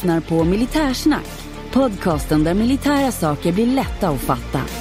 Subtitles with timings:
[0.00, 1.26] lyssnar på Militärsnack,
[1.72, 4.79] podcasten där militära saker blir lätta att fatta.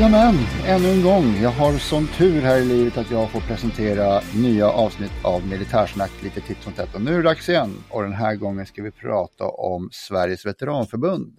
[0.00, 0.34] Jamen,
[0.66, 1.24] ännu en gång.
[1.42, 6.22] Jag har sån tur här i livet att jag får presentera nya avsnitt av Militärsnack
[6.22, 6.94] lite titt som tätt.
[6.94, 7.74] Och nu är det dags igen.
[7.90, 11.38] Och den här gången ska vi prata om Sveriges veteranförbund.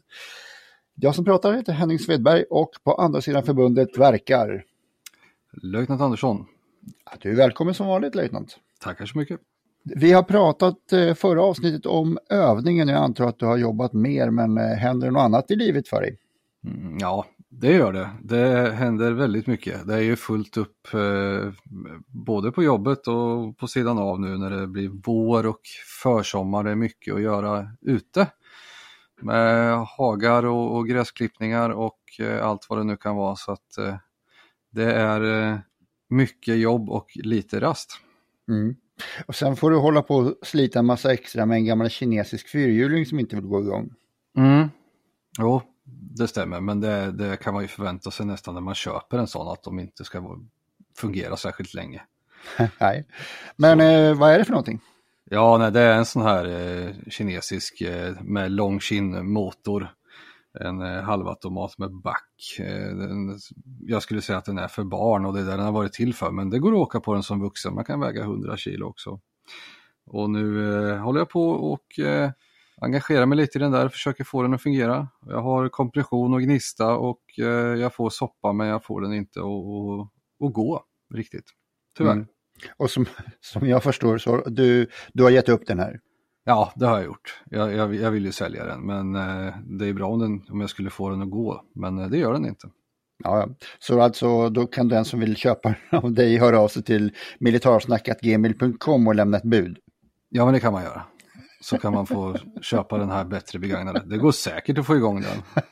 [0.96, 4.64] Jag som pratar heter Henning Svedberg och på andra sidan förbundet verkar...
[5.52, 6.46] Löjtnant Andersson.
[7.22, 8.58] Du är välkommen som vanligt, löjtnant.
[8.80, 9.40] Tackar så mycket.
[9.84, 12.88] Vi har pratat eh, förra avsnittet om övningen.
[12.88, 15.88] Jag antar att du har jobbat mer, men eh, händer det något annat i livet
[15.88, 16.18] för dig?
[16.66, 18.10] Mm, ja, det gör det.
[18.24, 19.88] Det händer väldigt mycket.
[19.88, 21.52] Det är ju fullt upp eh,
[22.08, 25.62] både på jobbet och på sidan av nu när det blir vår och
[26.02, 26.64] försommar.
[26.64, 28.28] Det är mycket att göra ute.
[29.22, 33.36] Med hagar och, och gräsklippningar och eh, allt vad det nu kan vara.
[33.36, 33.96] Så att eh,
[34.72, 35.58] det är eh,
[36.10, 37.92] mycket jobb och lite rast.
[38.48, 38.76] Mm.
[39.26, 42.50] Och sen får du hålla på och slita en massa extra med en gammal kinesisk
[42.50, 43.90] fyrhjuling som inte vill gå igång.
[44.38, 44.70] Mm.
[45.40, 49.18] Jo, det stämmer, men det, det, kan man ju förvänta sig nästan när man köper
[49.18, 50.40] en sån att de inte ska
[50.98, 52.02] fungera särskilt länge.
[52.80, 53.06] nej,
[53.56, 54.80] men eh, vad är det för någonting?
[55.32, 58.80] Ja, nej, det är en sån här eh, kinesisk eh, med lång
[59.22, 59.88] motor.
[60.60, 62.60] En eh, halvautomat med back.
[62.60, 63.40] Eh, den,
[63.82, 65.94] jag skulle säga att den är för barn och det är där den har varit
[65.94, 67.76] till för, men det går att åka på den som vuxen.
[67.76, 69.20] Man kan väga 100 kilo också.
[70.06, 72.00] Och nu eh, håller jag på och
[72.82, 75.08] engagerar mig lite i den där, försöker få den att fungera.
[75.26, 77.46] Jag har kompression och gnista och eh,
[77.76, 80.84] jag får soppa men jag får den inte att gå
[81.14, 81.46] riktigt.
[81.98, 82.12] Tyvärr.
[82.12, 82.28] Mm.
[82.78, 83.06] Och som,
[83.40, 86.00] som jag förstår så du, du har gett upp den här?
[86.44, 87.42] Ja, det har jag gjort.
[87.50, 90.62] Jag, jag, jag vill ju sälja den men eh, det är bra om, den, om
[90.62, 91.64] jag skulle få den att gå.
[91.76, 92.70] Men eh, det gör den inte.
[93.24, 93.50] Ja,
[93.80, 99.08] så alltså då kan den som vill köpa av dig höra av sig till militarsnackatgmail.com
[99.08, 99.78] och lämna ett bud?
[100.30, 101.04] Ja, men det kan man göra
[101.62, 104.04] så kan man få köpa den här bättre begagnade.
[104.06, 105.64] Det går säkert att få igång den.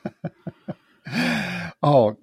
[1.80, 2.16] Ja.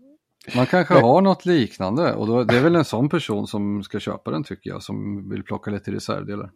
[0.56, 4.00] Man kanske har något liknande och då, det är väl en sån person som ska
[4.00, 6.50] köpa den tycker jag, som vill plocka lite reservdelar.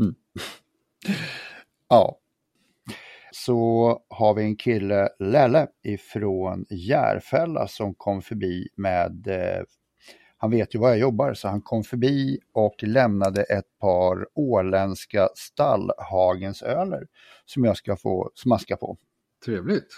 [0.00, 0.14] Mm.
[1.88, 2.18] Ja.
[3.32, 9.62] Så har vi en kille, Lelle, ifrån Järfälla som kom förbi med eh,
[10.38, 15.28] han vet ju var jag jobbar så han kom förbi och lämnade ett par åländska
[15.34, 17.06] stallhagensöler
[17.44, 18.96] som jag ska få smaska på.
[19.44, 19.88] Trevligt.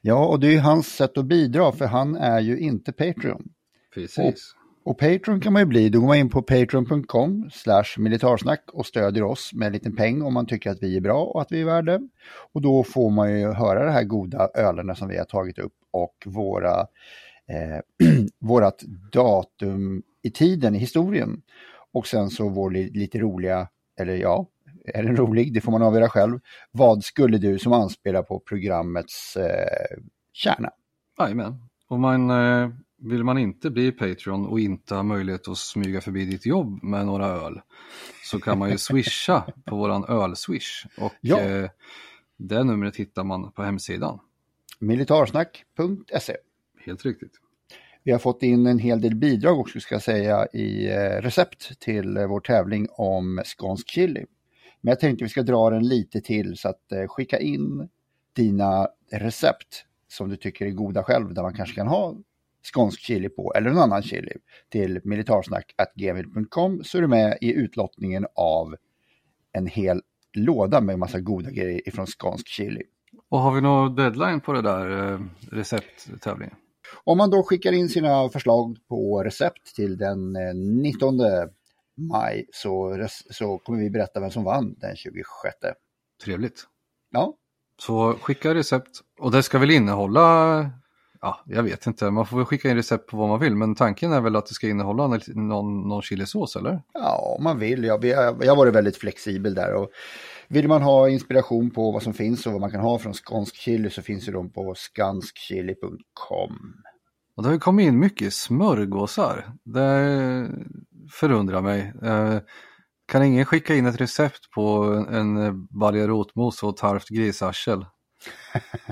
[0.00, 3.48] Ja, och det är hans sätt att bidra för han är ju inte Patreon.
[3.94, 4.54] Precis.
[4.84, 8.64] Och, och Patreon kan man ju bli, då går man in på patreon.com slash militarsnack
[8.72, 11.42] och stödjer oss med en liten peng om man tycker att vi är bra och
[11.42, 12.00] att vi är värda.
[12.52, 15.74] Och då får man ju höra det här goda ölerna som vi har tagit upp
[15.90, 16.86] och våra
[17.48, 18.82] eh, vårat
[19.12, 21.42] datum i tiden, i historien.
[21.92, 23.68] Och sen så vår lite roliga,
[24.00, 24.46] eller ja,
[24.84, 25.54] är den rolig?
[25.54, 26.40] Det får man avgöra själv.
[26.70, 29.98] Vad skulle du som anspelar på programmets eh,
[30.32, 30.70] kärna?
[31.18, 31.68] Jajamän.
[31.88, 36.24] Och man, eh, vill man inte bli Patreon och inte ha möjlighet att smyga förbi
[36.24, 37.60] ditt jobb med några öl
[38.24, 40.86] så kan man ju swisha på våran ölswish.
[40.98, 41.40] Och ja.
[41.40, 41.70] eh,
[42.36, 44.18] det numret hittar man på hemsidan.
[44.78, 46.36] Militarsnack.se
[46.88, 47.32] Helt riktigt.
[48.02, 51.80] Vi har fått in en hel del bidrag också ska jag säga i eh, recept
[51.80, 54.24] till eh, vår tävling om skånsk chili.
[54.80, 57.88] Men jag tänkte vi ska dra den lite till så att eh, skicka in
[58.32, 62.16] dina recept som du tycker är goda själv där man kanske kan ha
[62.72, 64.32] skånsk chili på eller någon annan chili
[64.68, 68.76] till militarsnack.gmail.com så är du med i utlottningen av
[69.52, 70.02] en hel
[70.32, 72.82] låda med massa goda grejer ifrån skånsk chili.
[73.28, 75.18] Och har vi någon deadline på det där
[75.50, 76.54] recepttävlingen?
[77.04, 80.32] Om man då skickar in sina förslag på recept till den
[80.82, 81.26] 19 eh,
[81.96, 85.24] maj så, så kommer vi berätta vem som vann den 26.
[86.24, 86.66] Trevligt.
[87.10, 87.34] Ja.
[87.80, 90.70] Så skicka recept och det ska väl innehålla,
[91.20, 93.74] ja jag vet inte, man får väl skicka in recept på vad man vill men
[93.74, 96.82] tanken är väl att det ska innehålla någon, någon chilisås eller?
[96.94, 97.84] Ja, om man vill.
[97.84, 99.74] Jag, jag, jag har varit väldigt flexibel där.
[99.74, 99.90] Och
[100.48, 103.56] vill man ha inspiration på vad som finns och vad man kan ha från skånsk
[103.56, 106.74] chili så finns ju de på skanskchili.com.
[107.36, 109.52] Och det har kommit in mycket smörgåsar.
[109.64, 110.48] Det
[111.10, 111.92] förundrar mig.
[112.02, 112.38] Eh,
[113.06, 117.86] kan ingen skicka in ett recept på en baljarotmos och tarvt grisarsel?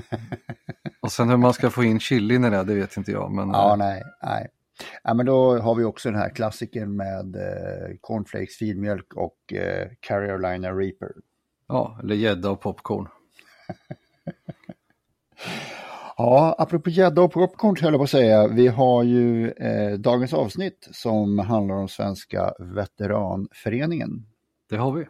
[1.07, 3.31] och sen hur man ska få in chili i det, det vet inte jag.
[3.31, 3.49] Men...
[3.49, 4.47] Ja, nej, nej.
[5.03, 9.87] Ja, men då har vi också den här klassikern med eh, cornflakes, filmjölk och eh,
[9.99, 11.11] Carolina Reaper.
[11.67, 13.07] Ja, eller gädda och popcorn.
[16.19, 18.47] Ja, apropå gädda och popcorn höll jag på att säga.
[18.47, 24.25] Vi har ju eh, dagens avsnitt som handlar om Svenska Veteranföreningen.
[24.69, 25.05] Det har vi.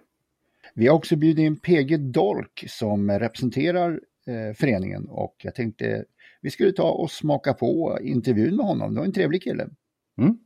[0.73, 6.05] Vi har också bjudit in PG Dolk som representerar eh, föreningen och jag tänkte
[6.41, 8.93] vi skulle ta och smaka på intervjun med honom.
[8.93, 9.69] Det var en trevlig kille.
[10.17, 10.37] Mm.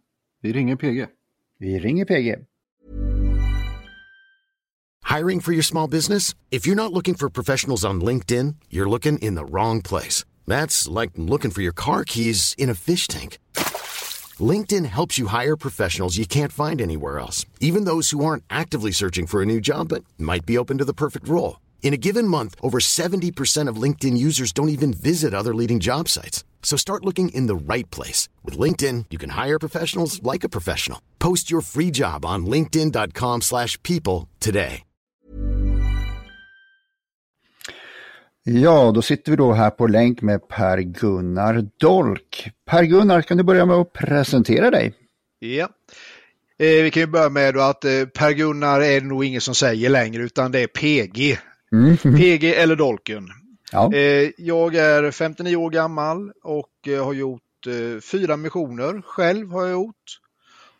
[0.42, 1.08] Vi ringer PG.
[1.60, 2.36] Vi ringer PG.
[5.18, 6.36] Hiring for your small business?
[6.52, 10.26] If you're not looking for professionals on LinkedIn, you're looking in the wrong place.
[10.48, 13.38] That's like looking for your car keys in a fish tank.
[14.40, 18.92] LinkedIn helps you hire professionals you can't find anywhere else, even those who aren't actively
[18.92, 21.60] searching for a new job but might be open to the perfect role.
[21.82, 26.08] In a given month, over 70% of LinkedIn users don't even visit other leading job
[26.08, 26.46] sites.
[26.64, 28.30] So start looking in the right place.
[28.46, 31.00] With LinkedIn, you can hire professionals like a professional.
[31.20, 34.84] Post your free job on linkedin.com slash people today.
[38.44, 42.50] Ja, då sitter vi då här på länk med Per-Gunnar Dolk.
[42.66, 44.94] Per-Gunnar, kan du börja med att presentera dig?
[45.40, 45.70] Ja.
[46.60, 49.90] Eh, vi kan ju börja med att eh, Per-Gunnar är det nog ingen som säger
[49.90, 51.40] längre utan det är PG.
[51.72, 51.98] Mm.
[51.98, 53.30] PG eller Dolken.
[53.72, 53.94] Ja.
[53.94, 59.62] Eh, jag är 59 år gammal och eh, har gjort eh, fyra missioner själv har
[59.62, 60.20] jag gjort.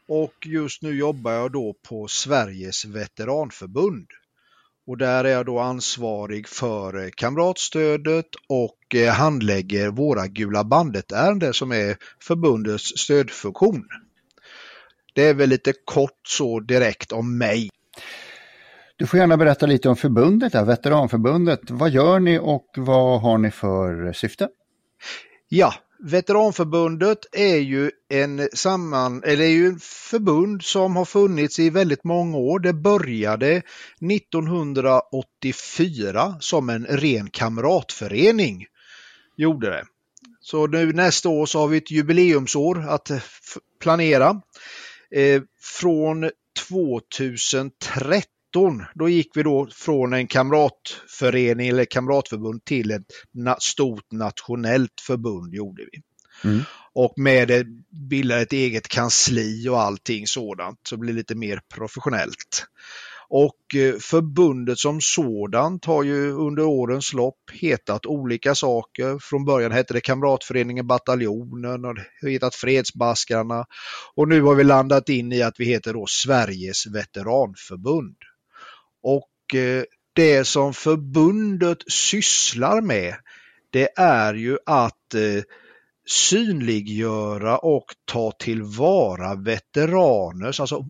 [0.08, 4.08] Och just nu jobbar jag då på Sveriges veteranförbund.
[4.88, 11.98] Och där är jag då ansvarig för kamratstödet och handlägger våra Gula bandet-ärenden som är
[12.20, 13.88] förbundets stödfunktion.
[15.14, 17.70] Det är väl lite kort så direkt om mig.
[19.02, 21.60] Du får gärna berätta lite om förbundet, här, Veteranförbundet.
[21.70, 24.50] Vad gör ni och vad har ni för syfte?
[25.50, 31.70] Ja, Veteranförbundet är ju en samman, eller är ju en förbund som har funnits i
[31.70, 32.60] väldigt många år.
[32.60, 33.62] Det började
[34.12, 38.66] 1984 som en ren kamratförening.
[39.38, 39.84] Gjorde det.
[40.42, 43.12] Så nu nästa år så har vi ett jubileumsår att
[43.80, 44.42] planera.
[45.16, 46.30] Eh, från
[46.70, 48.41] 2013
[48.96, 53.04] då gick vi då från en kamratförening eller kamratförbund till ett
[53.60, 56.02] stort nationellt förbund gjorde vi.
[56.50, 56.64] Mm.
[56.94, 57.66] Och med det
[58.10, 62.66] bildade ett eget kansli och allting sådant så det blir lite mer professionellt.
[63.34, 69.20] Och eh, förbundet som sådant har ju under årens lopp hetat olika saker.
[69.20, 73.66] Från början hette det Kamratföreningen Bataljonen och det hetat Fredsbaskarna.
[74.16, 78.16] Och nu har vi landat in i att vi heter då Sveriges Veteranförbund.
[79.04, 79.84] Och eh,
[80.14, 83.16] det som förbundet sysslar med
[83.72, 85.44] det är ju att eh,
[86.08, 90.86] synliggöra och ta tillvara veteraners, alltså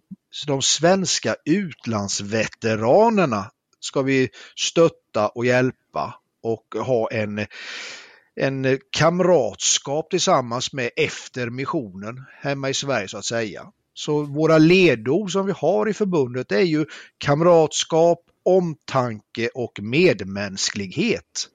[0.47, 7.45] de svenska utlandsveteranerna ska vi stötta och hjälpa och ha en,
[8.35, 13.71] en kamratskap tillsammans med efter missionen hemma i Sverige så att säga.
[13.93, 16.85] Så våra ledord som vi har i förbundet är ju
[17.17, 21.47] kamratskap, omtanke och medmänsklighet.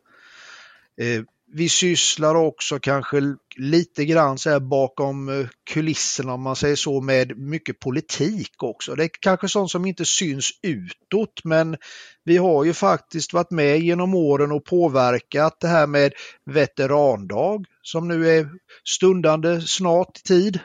[1.01, 1.23] Eh,
[1.53, 7.01] vi sysslar också kanske lite grann så här bakom eh, kulisserna om man säger så
[7.01, 8.95] med mycket politik också.
[8.95, 11.77] Det är kanske sånt som inte syns utåt men
[12.25, 16.13] vi har ju faktiskt varit med genom åren och påverkat det här med
[16.51, 18.49] veterandag som nu är
[18.85, 20.61] stundande snart tid.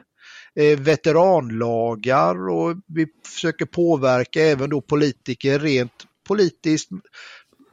[0.56, 6.90] Eh, veteranlagar och vi försöker påverka även då politiker rent politiskt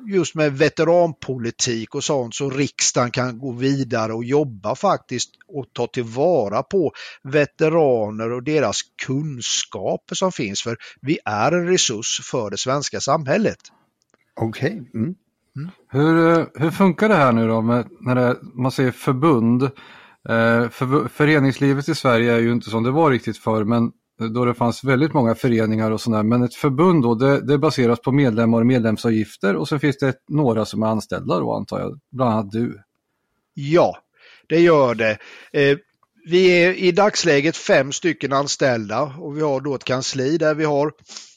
[0.06, 5.87] just med veteranpolitik och sånt så riksdagen kan gå vidare och jobba faktiskt och ta
[5.87, 6.92] tillvara på
[7.23, 10.62] veteraner och deras kunskaper som finns.
[10.62, 13.58] För vi är en resurs för det svenska samhället.
[14.40, 14.68] Okej.
[14.68, 15.00] Okay.
[15.00, 15.14] Mm.
[15.56, 15.70] Mm.
[15.88, 19.70] Hur, hur funkar det här nu då med, när det, man säger förbund?
[20.28, 23.92] Eh, för, föreningslivet i Sverige är ju inte som det var riktigt förr men
[24.35, 26.23] då det fanns väldigt många föreningar och sådär.
[26.23, 30.14] Men ett förbund då, det, det baseras på medlemmar och medlemsavgifter och så finns det
[30.28, 32.82] några som är anställda då antar jag, bland annat du.
[33.54, 33.99] Ja,
[34.49, 35.18] det gör det.
[35.52, 35.78] Eh,
[36.25, 40.64] vi är i dagsläget fem stycken anställda och vi har då ett kansli där vi
[40.64, 40.92] har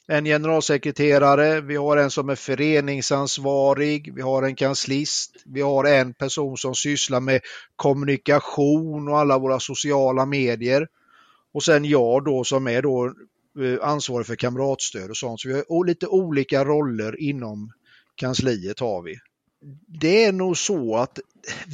[0.08, 6.14] en generalsekreterare, vi har en som är föreningsansvarig, vi har en kanslist, vi har en
[6.14, 7.42] person som sysslar med
[7.76, 10.88] kommunikation och alla våra sociala medier.
[11.54, 15.42] Och sen jag då som är då eh, ansvarig för kamratstöd och sånt.
[15.42, 17.72] Så vi har lite olika roller inom
[18.16, 19.20] kansliet har vi.
[19.88, 21.20] Det är nog så att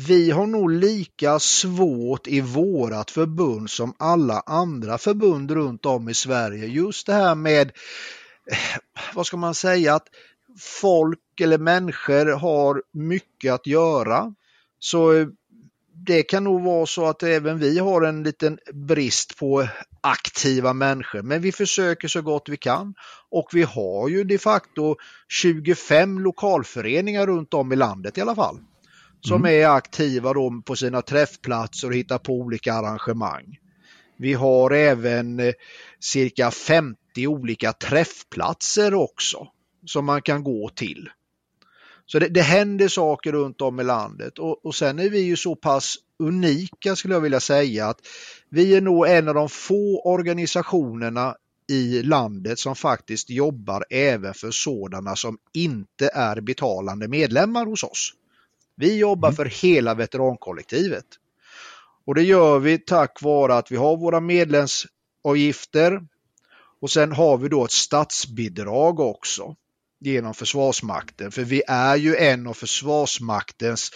[0.08, 6.14] vi har nog lika svårt i vårat förbund som alla andra förbund runt om i
[6.14, 6.66] Sverige.
[6.66, 7.72] Just det här med,
[8.52, 8.80] eh,
[9.14, 10.08] vad ska man säga, att
[10.60, 14.34] folk eller människor har mycket att göra.
[14.80, 15.28] Så eh,
[16.06, 19.68] det kan nog vara så att även vi har en liten brist på
[20.02, 22.94] aktiva människor, men vi försöker så gott vi kan.
[23.30, 24.96] Och vi har ju de facto
[25.28, 28.60] 25 lokalföreningar runt om i landet i alla fall.
[29.28, 29.62] Som mm.
[29.62, 33.58] är aktiva då på sina träffplatser och hittar på olika arrangemang.
[34.18, 35.54] Vi har även eh,
[36.00, 39.48] cirka 50 olika träffplatser också
[39.86, 41.10] som man kan gå till.
[42.06, 45.36] Så det, det händer saker runt om i landet och, och sen är vi ju
[45.36, 48.00] så pass unika skulle jag vilja säga att
[48.50, 51.36] vi är nog en av de få organisationerna
[51.70, 58.14] i landet som faktiskt jobbar även för sådana som inte är betalande medlemmar hos oss.
[58.78, 59.36] Vi jobbar mm.
[59.36, 61.06] för hela veterankollektivet.
[62.06, 66.02] Och det gör vi tack vare att vi har våra medlemsavgifter
[66.82, 69.56] och sen har vi då ett statsbidrag också
[70.00, 71.32] genom Försvarsmakten.
[71.32, 73.92] För vi är ju en av Försvarsmaktens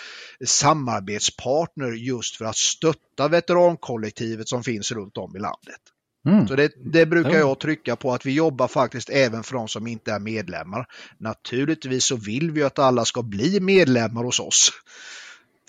[0.46, 5.82] samarbetspartner just för att stötta veterankollektivet som finns runt om i landet.
[6.26, 6.48] Mm.
[6.48, 9.88] Så det, det, brukar jag trycka på att vi jobbar faktiskt även för de som
[9.88, 10.86] inte är medlemmar.
[11.18, 14.72] Naturligtvis så vill vi att alla ska bli medlemmar hos oss.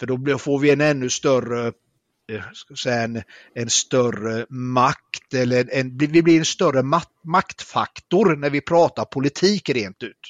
[0.01, 1.73] För då får vi en ännu större
[2.33, 3.23] Eh, säga, en,
[3.55, 6.83] en större makt eller en, vi blir en större
[7.25, 10.21] maktfaktor när vi pratar politik rent ut.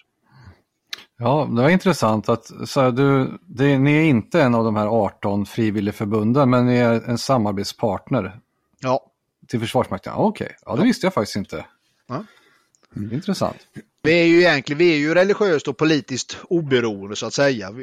[1.18, 4.86] Ja, det var intressant att så du, det, ni är inte en av de här
[4.86, 8.40] 18 frivilligförbunden men ni är en samarbetspartner.
[8.80, 9.11] Ja.
[9.52, 10.56] Till Försvarsmakten, okej, okay.
[10.66, 11.66] ja det visste jag faktiskt inte.
[12.08, 12.24] Ja.
[12.96, 13.56] Mm, intressant.
[14.02, 17.74] Vi är ju egentligen vi är ju religiöst och politiskt oberoende så att säga.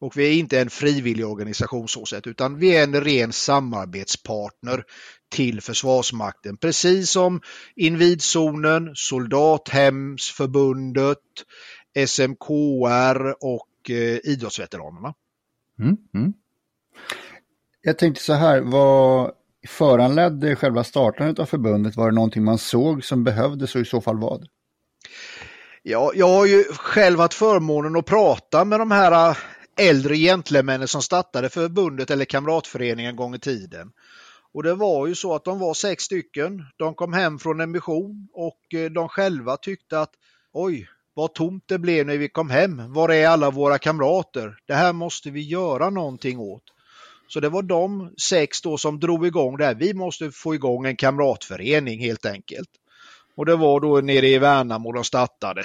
[0.00, 4.84] Och vi är inte en frivillig organisation så sett, utan vi är en ren samarbetspartner
[5.28, 6.56] till Försvarsmakten.
[6.56, 7.40] Precis som
[7.76, 11.18] Invidzonen, Soldathemsförbundet,
[12.06, 15.14] SMKR och eh, idrottsveteranerna.
[15.78, 16.32] Mm, mm.
[17.82, 19.32] Jag tänkte så här, vad
[19.68, 21.96] föranledde själva startandet av förbundet?
[21.96, 24.46] Var det någonting man såg som behövdes och i så fall vad?
[25.82, 29.36] Ja, jag har ju själv haft förmånen att prata med de här äh,
[29.80, 33.92] äldre gentlemännen som startade förbundet eller kamratföreningen en gång i tiden.
[34.52, 36.62] Och det var ju så att de var sex stycken.
[36.76, 40.10] De kom hem från en mission och äh, de själva tyckte att
[40.52, 42.92] oj, vad tomt det blev när vi kom hem.
[42.92, 44.56] Var är alla våra kamrater?
[44.66, 46.62] Det här måste vi göra någonting åt.
[47.28, 49.74] Så det var de sex då som drog igång det här.
[49.74, 52.68] Vi måste få igång en kamratförening helt enkelt.
[53.36, 55.62] Och det var då nere i Värnamo de startade.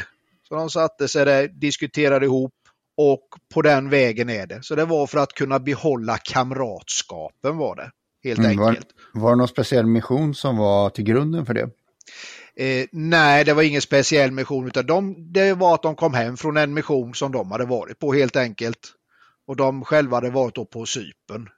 [0.47, 2.53] Så de satte sig där, diskuterade ihop
[2.97, 4.63] och på den vägen är det.
[4.63, 7.91] Så det var för att kunna behålla kamratskapen var det.
[8.23, 8.87] Helt mm, enkelt.
[9.13, 11.69] Var, var det någon speciell mission som var till grunden för det?
[12.55, 16.37] Eh, nej, det var ingen speciell mission utan de, det var att de kom hem
[16.37, 18.79] från en mission som de hade varit på helt enkelt.
[19.49, 21.49] Och de själva hade varit på Sypen.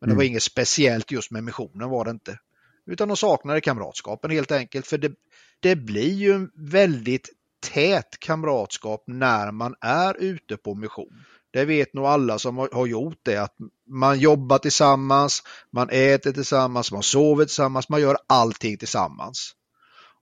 [0.00, 0.26] Men det var mm.
[0.26, 2.38] inget speciellt just med missionen var det inte.
[2.86, 4.86] Utan de saknade kamratskapen helt enkelt.
[4.86, 5.12] För det,
[5.60, 7.28] det blir ju en väldigt
[7.60, 11.24] tät kamratskap när man är ute på mission.
[11.50, 13.56] Det vet nog alla som har gjort det att
[13.90, 15.42] man jobbar tillsammans,
[15.72, 19.52] man äter tillsammans, man sover tillsammans, man gör allting tillsammans.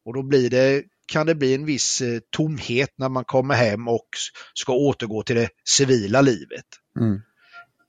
[0.05, 3.89] Och då blir det, kan det bli en viss eh, tomhet när man kommer hem
[3.89, 4.09] och
[4.55, 6.67] ska återgå till det civila livet.
[6.97, 7.21] Mm.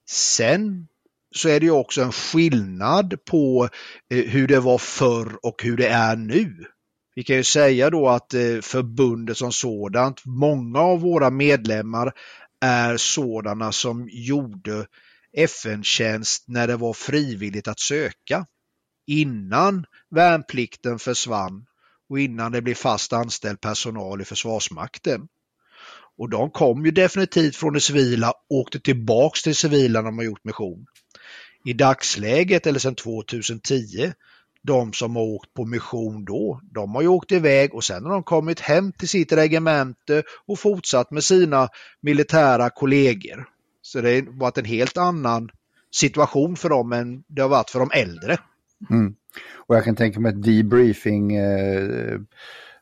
[0.09, 0.87] Sen
[1.35, 3.69] så är det ju också en skillnad på
[4.09, 6.65] eh, hur det var förr och hur det är nu.
[7.15, 12.13] Vi kan ju säga då att eh, förbundet som sådant, många av våra medlemmar
[12.61, 14.87] är sådana som gjorde
[15.33, 18.45] FN-tjänst när det var frivilligt att söka.
[19.07, 21.65] Innan värnplikten försvann
[22.09, 25.27] och innan det blev fast anställd personal i Försvarsmakten.
[26.17, 30.05] Och de kom ju definitivt från det civila och åkte tillbaks till det civila när
[30.05, 30.85] de har gjort mission.
[31.65, 34.11] I dagsläget, eller sedan 2010,
[34.63, 38.11] de som har åkt på mission då, de har ju åkt iväg och sen har
[38.11, 41.69] de kommit hem till sitt regemente och fortsatt med sina
[42.01, 43.47] militära kollegor.
[43.81, 45.49] Så det har varit en helt annan
[45.91, 48.37] situation för dem än det har varit för de äldre.
[48.89, 49.15] Mm.
[49.55, 52.19] Och jag kan tänka mig att debriefing eh,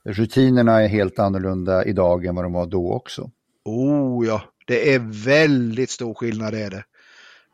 [0.05, 3.31] rutinerna är helt annorlunda idag än vad de var då också.
[3.63, 6.83] Oh ja, det är väldigt stor skillnad är det.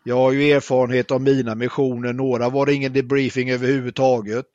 [0.04, 2.14] Jag har ju erfarenhet av mina missioner.
[2.14, 4.46] Några var det ingen debriefing överhuvudtaget.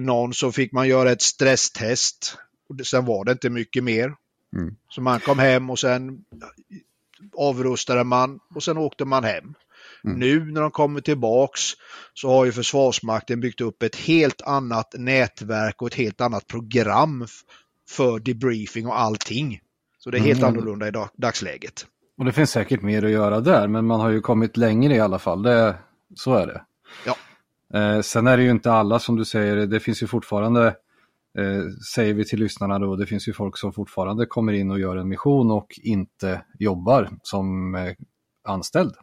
[0.00, 2.38] Någon så fick man göra ett stresstest.
[2.84, 4.14] Sen var det inte mycket mer.
[4.56, 4.76] Mm.
[4.88, 6.24] Så man kom hem och sen
[7.36, 9.54] avrustade man och sen åkte man hem.
[10.04, 10.18] Mm.
[10.18, 11.60] Nu när de kommer tillbaks
[12.14, 17.26] så har ju Försvarsmakten byggt upp ett helt annat nätverk och ett helt annat program
[17.88, 19.60] för debriefing och allting.
[19.98, 20.54] Så det är helt mm.
[20.54, 21.86] annorlunda i dagsläget.
[22.18, 25.00] Och det finns säkert mer att göra där, men man har ju kommit längre i
[25.00, 25.42] alla fall.
[25.42, 25.76] Det,
[26.14, 26.62] så är det.
[27.06, 27.16] Ja.
[27.78, 30.66] Eh, sen är det ju inte alla som du säger, det finns ju fortfarande,
[31.38, 31.62] eh,
[31.94, 34.96] säger vi till lyssnarna då, det finns ju folk som fortfarande kommer in och gör
[34.96, 37.94] en mission och inte jobbar som eh,
[38.44, 38.94] anställd.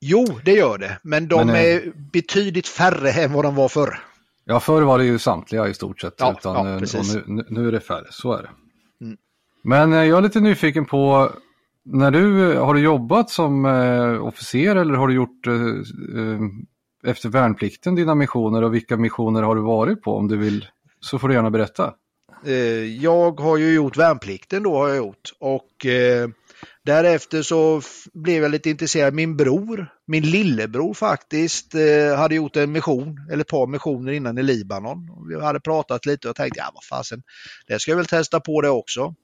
[0.00, 3.68] Jo, det gör det, men de Men, eh, är betydligt färre än vad de var
[3.68, 4.00] förr.
[4.44, 6.14] Ja, förr var det ju samtliga i stort sett.
[6.18, 7.16] Ja, utan, ja, eh, precis.
[7.16, 8.50] och nu, nu- är det färre, så är det.
[9.04, 9.16] Mm.
[9.62, 11.30] Men eh, jag är lite nyfiken på,
[11.84, 17.94] när du, har du jobbat som eh, officer eller har du gjort eh, efter värnplikten
[17.94, 20.16] dina missioner och vilka missioner har du varit på?
[20.16, 20.66] Om du vill
[21.00, 21.94] så får du gärna berätta.
[23.00, 25.86] Jag har ju gjort värnplikten då har jag gjort och
[26.82, 29.14] därefter så blev jag lite intresserad.
[29.14, 34.38] Min bror, min lillebror faktiskt, eh, hade gjort en mission eller ett par missioner innan
[34.38, 35.28] i Libanon.
[35.28, 37.22] Vi hade pratat lite och tänkte, ja vad fasen,
[37.66, 39.14] det ska jag väl testa på det också.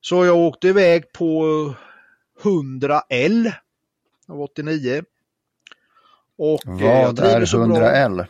[0.00, 1.44] Så jag åkte iväg på
[2.42, 3.52] 100L
[4.28, 5.02] av 89.
[6.38, 7.76] Och eh, Vad är trivdes så bra.
[7.76, 8.26] 100L?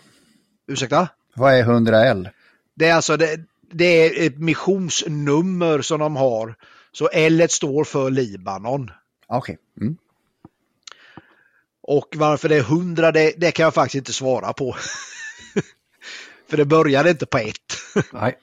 [0.68, 1.08] Ursäkta?
[1.34, 2.28] Vad är 100L?
[2.74, 3.40] Det är alltså det,
[3.72, 6.54] det är ett missionsnummer som de har.
[6.92, 8.90] Så L står för Libanon.
[9.26, 9.58] Ah, Okej.
[9.80, 9.96] Mm.
[11.82, 14.76] Och varför det är 100 det, det kan jag faktiskt inte svara på.
[16.48, 17.56] för det började inte på ett.
[18.12, 18.38] Nej,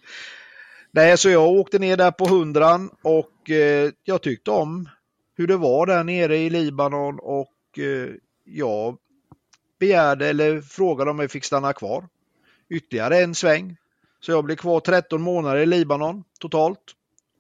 [0.92, 4.90] Nej, så jag åkte ner där på 100 och eh, jag tyckte om
[5.36, 8.10] hur det var där nere i Libanon och eh,
[8.44, 8.98] jag
[9.80, 12.08] begärde eller frågade om jag fick stanna kvar.
[12.70, 13.78] Ytterligare en sväng.
[14.20, 16.80] Så jag blev kvar 13 månader i Libanon totalt.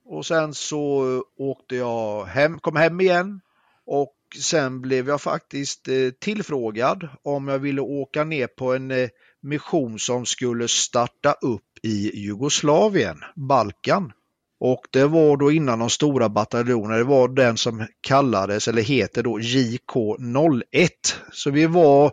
[0.09, 3.41] Och sen så eh, åkte jag hem, kom hem igen
[3.85, 9.09] och sen blev jag faktiskt eh, tillfrågad om jag ville åka ner på en eh,
[9.41, 14.11] mission som skulle starta upp i Jugoslavien, Balkan.
[14.59, 19.23] Och det var då innan de stora bataljonerna, det var den som kallades eller heter
[19.23, 20.89] då JK01.
[21.31, 22.11] Så vi var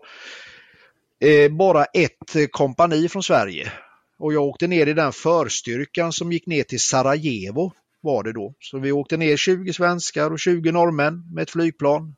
[1.21, 3.73] eh, bara ett kompani från Sverige.
[4.19, 7.73] Och jag åkte ner i den förstyrkan som gick ner till Sarajevo
[8.05, 8.55] var det då.
[8.61, 12.15] Så vi åkte ner 20 svenskar och 20 norrmän med ett flygplan.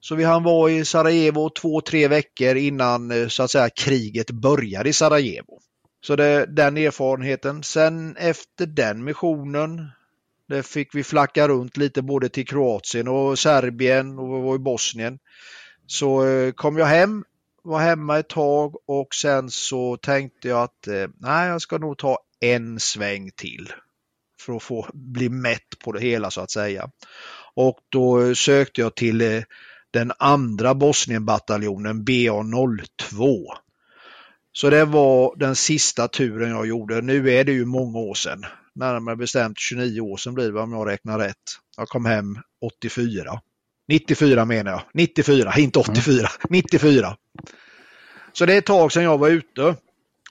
[0.00, 4.30] Så vi hann vara i Sarajevo två, tre veckor innan eh, så att säga kriget
[4.30, 5.60] började i Sarajevo.
[6.00, 7.62] Så det, den erfarenheten.
[7.62, 9.88] Sen efter den missionen,
[10.48, 14.58] där fick vi flacka runt lite både till Kroatien och Serbien och vi var i
[14.58, 15.18] Bosnien.
[15.86, 17.24] Så eh, kom jag hem,
[17.62, 21.98] var hemma ett tag och sen så tänkte jag att eh, nej, jag ska nog
[21.98, 23.72] ta en sväng till
[24.40, 26.90] för att få bli mätt på det hela så att säga.
[27.54, 29.42] Och då sökte jag till eh,
[29.90, 33.44] den andra Bosnienbataljonen BA02.
[34.52, 37.00] Så det var den sista turen jag gjorde.
[37.00, 38.44] Nu är det ju många år sedan.
[38.74, 41.36] Närmare bestämt 29 år sedan blir det om jag räknar rätt.
[41.76, 43.40] Jag kom hem 84.
[43.88, 44.82] 94 menar jag.
[44.94, 46.28] 94, inte 84.
[46.48, 47.16] 94.
[48.32, 49.76] Så det är ett tag sedan jag var ute.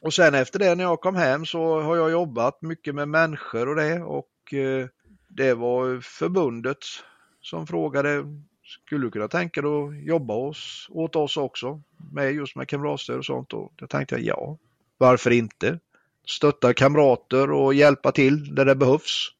[0.01, 3.69] Och sen efter det när jag kom hem så har jag jobbat mycket med människor
[3.69, 4.01] och det.
[4.01, 4.87] Och eh,
[5.27, 6.77] det var förbundet
[7.41, 8.23] som frågade
[8.85, 11.81] skulle du kunna tänka dig att jobba oss, åt oss också
[12.13, 13.53] med just med kamratstöd och sånt?
[13.53, 14.57] Och då tänkte jag ja,
[14.97, 15.79] varför inte?
[16.27, 19.31] Stötta kamrater och hjälpa till där det behövs.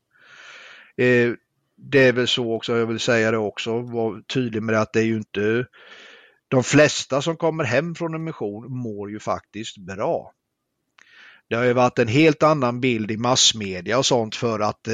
[0.98, 1.34] Eh,
[1.76, 5.00] det är väl så också, jag vill säga det också, var tydlig med att det
[5.00, 5.66] är ju inte
[6.48, 10.34] de flesta som kommer hem från en mission mår ju faktiskt bra.
[11.50, 14.94] Det har ju varit en helt annan bild i massmedia och sånt för att eh,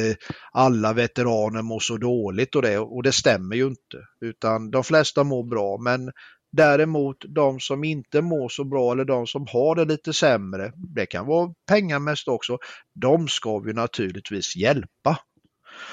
[0.52, 3.98] alla veteraner mår så dåligt och det, och det stämmer ju inte.
[4.22, 6.12] Utan de flesta mår bra men
[6.52, 11.06] däremot de som inte mår så bra eller de som har det lite sämre, det
[11.06, 12.58] kan vara pengamässigt också,
[13.02, 15.20] de ska vi naturligtvis hjälpa.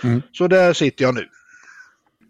[0.04, 0.22] Mm.
[0.32, 1.28] Så där sitter jag nu.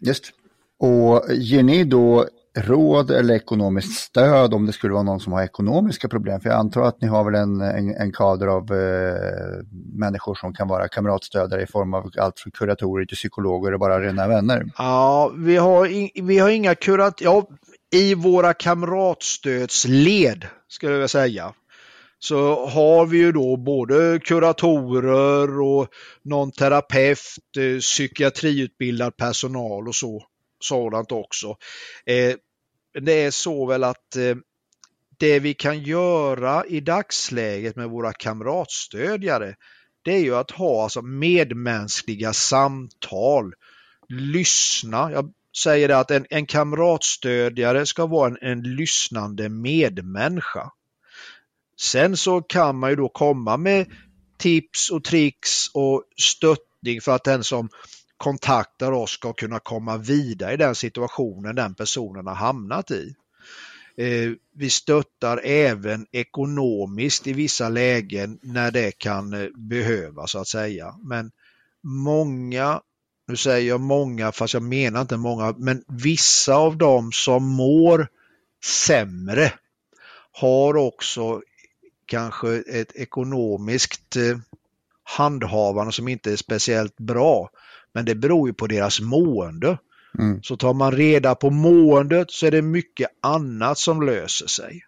[0.05, 0.31] Just.
[0.79, 5.43] Och ger ni då råd eller ekonomiskt stöd om det skulle vara någon som har
[5.43, 6.41] ekonomiska problem?
[6.41, 10.53] För jag antar att ni har väl en, en, en kader av eh, människor som
[10.53, 14.65] kan vara kamratstödare i form av allt från kuratorer till psykologer och bara rena vänner.
[14.77, 17.21] Ja, vi har, in, vi har inga kurat...
[17.21, 17.47] Ja,
[17.93, 21.53] i våra kamratstödsled, skulle jag vilja säga,
[22.19, 25.87] så har vi ju då både kuratorer och
[26.23, 27.19] någon terapeut,
[27.57, 30.23] eh, psykiatriutbildad personal och så,
[30.63, 31.57] sådant också.
[32.05, 32.35] Eh,
[33.01, 34.35] det är så väl att eh,
[35.17, 39.55] det vi kan göra i dagsläget med våra kamratstödjare,
[40.03, 43.53] det är ju att ha alltså medmänskliga samtal,
[44.09, 45.11] lyssna.
[45.11, 50.71] Jag säger det att en, en kamratstödjare ska vara en, en lyssnande medmänniska.
[51.81, 53.91] Sen så kan man ju då komma med
[54.37, 57.69] tips och tricks och stöttning för att den som
[58.21, 63.15] kontaktar oss ska kunna komma vidare i den situationen den personen har hamnat i.
[63.97, 70.47] Eh, vi stöttar även ekonomiskt i vissa lägen när det kan eh, behövas så att
[70.47, 70.95] säga.
[71.03, 71.31] Men
[71.83, 72.81] många,
[73.27, 78.07] nu säger jag många fast jag menar inte många, men vissa av dem som mår
[78.85, 79.53] sämre
[80.31, 81.41] har också
[82.05, 84.37] kanske ett ekonomiskt eh,
[85.03, 87.49] handhavande som inte är speciellt bra.
[87.93, 89.77] Men det beror ju på deras mående.
[90.19, 90.43] Mm.
[90.43, 94.83] Så tar man reda på måendet så är det mycket annat som löser sig.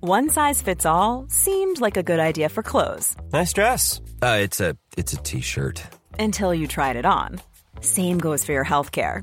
[0.00, 3.16] One size fits all, seemed like a good idea for clothes.
[3.32, 4.00] Nice dress.
[4.22, 5.82] Uh, it's a t-shirt.
[6.18, 7.40] Until you tried it on.
[7.80, 9.22] Same goes for your healthcare.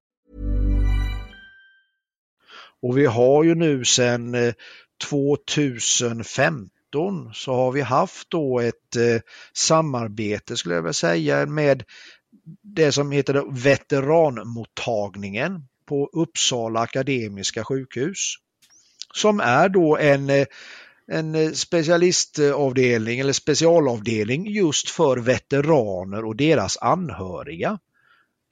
[2.81, 4.53] Och vi har ju nu sedan
[5.09, 9.21] 2015 eh, så har vi haft då ett eh,
[9.53, 11.83] samarbete skulle jag vilja säga med
[12.61, 18.35] det som heter veteranmottagningen på Uppsala Akademiska sjukhus
[19.13, 20.45] som är då en, eh,
[21.07, 27.79] en eh, specialistavdelning eller specialavdelning just för veteraner och deras anhöriga.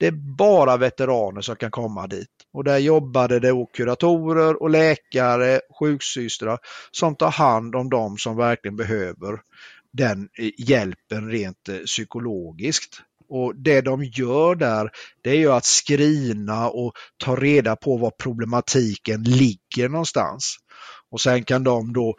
[0.00, 5.60] Det är bara veteraner som kan komma dit och där jobbade det kuratorer och läkare,
[5.80, 6.58] sjuksystrar
[6.90, 9.40] som tar hand om de som verkligen behöver
[9.92, 13.02] den eh, hjälpen rent eh, psykologiskt.
[13.28, 14.90] Och det de gör där
[15.22, 20.56] det är ju att skrina och ta reda på var problematiken ligger någonstans.
[21.10, 22.16] Och sen kan de då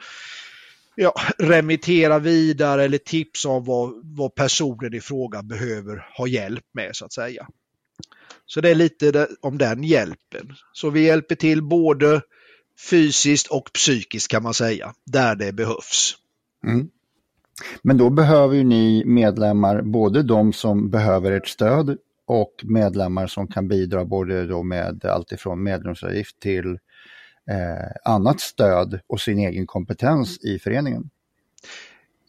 [0.95, 6.95] ja, remittera vidare eller tipsa om vad, vad personen i fråga behöver ha hjälp med
[6.95, 7.47] så att säga.
[8.53, 10.53] Så det är lite om den hjälpen.
[10.73, 12.21] Så vi hjälper till både
[12.89, 16.17] fysiskt och psykiskt kan man säga, där det behövs.
[16.67, 16.89] Mm.
[17.81, 23.47] Men då behöver ju ni medlemmar, både de som behöver ert stöd och medlemmar som
[23.47, 26.71] kan bidra både då med alltifrån medlemsavgift till
[27.49, 31.09] eh, annat stöd och sin egen kompetens i föreningen.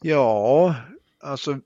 [0.02, 0.74] Ja,
[1.20, 1.58] alltså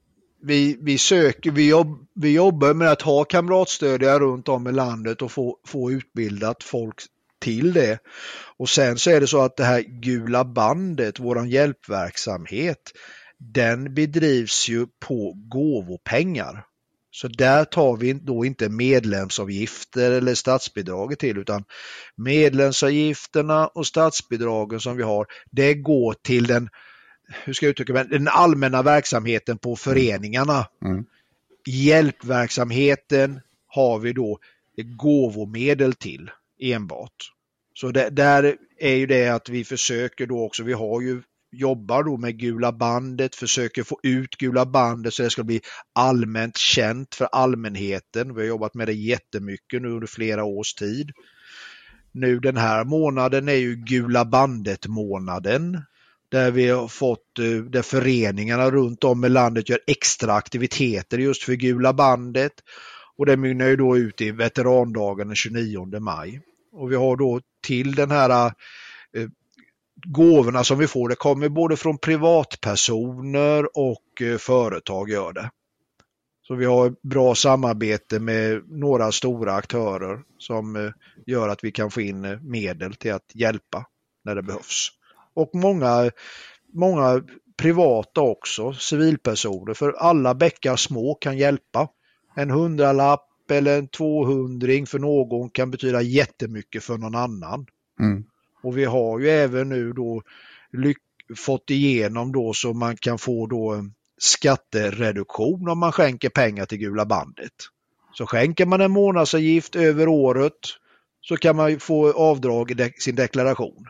[0.42, 5.22] vi, vi söker, vi, jobb, vi jobbar med att ha kamratstödjare runt om i landet
[5.22, 6.94] och få, få utbildat folk
[7.40, 7.98] till det.
[8.56, 12.92] Och sen så är det så att det här gula bandet, våran hjälpverksamhet,
[13.38, 16.64] den bedrivs ju på gåvopengar.
[17.10, 21.64] Så där tar vi då inte medlemsavgifter eller statsbidraget till utan
[22.16, 26.68] medlemsavgifterna och statsbidragen som vi har, det går till den,
[27.44, 30.66] hur ska jag uttrycka mig, den allmänna verksamheten på föreningarna.
[30.84, 31.04] Mm.
[31.66, 34.38] Hjälpverksamheten har vi då
[34.76, 37.32] gåvomedel till enbart.
[37.74, 42.02] Så det, där är ju det att vi försöker då också, vi har ju jobbar
[42.02, 45.60] då med Gula bandet, försöker få ut Gula bandet så det ska bli
[45.92, 48.34] allmänt känt för allmänheten.
[48.34, 51.10] Vi har jobbat med det jättemycket nu under flera års tid.
[52.12, 55.82] Nu den här månaden är ju Gula bandet månaden
[56.28, 61.42] där vi har fått, eh, där föreningarna runt om i landet gör extra aktiviteter just
[61.42, 62.52] för Gula bandet.
[63.18, 66.40] Och det mynnar ju då ut i veterandagen den 29 maj.
[66.72, 68.46] Och vi har då till den här
[69.16, 69.28] eh,
[70.06, 75.50] gåvorna som vi får, det kommer både från privatpersoner och eh, företag gör det.
[76.46, 80.92] Så vi har bra samarbete med några stora aktörer som eh,
[81.26, 83.86] gör att vi kan få in eh, medel till att hjälpa
[84.24, 84.88] när det behövs.
[85.36, 86.10] Och många,
[86.72, 87.22] många
[87.56, 91.88] privata också, civilpersoner, för alla bäckar små kan hjälpa.
[92.34, 97.66] En hundralapp eller en tvåhundring för någon kan betyda jättemycket för någon annan.
[98.00, 98.24] Mm.
[98.62, 100.22] Och vi har ju även nu då
[101.36, 103.84] fått igenom då så man kan få då
[104.18, 107.52] skattereduktion om man skänker pengar till Gula bandet.
[108.12, 110.58] Så skänker man en månadsavgift över året
[111.20, 113.86] så kan man få avdrag i sin deklaration.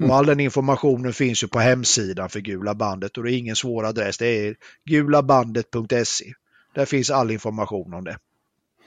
[0.00, 3.56] Och all den informationen finns ju på hemsidan för Gula bandet och det är ingen
[3.56, 4.18] svår adress.
[4.18, 6.32] Det är gulabandet.se.
[6.74, 8.18] Där finns all information om det.